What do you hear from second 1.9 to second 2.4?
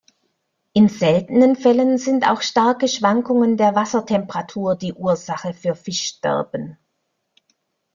sind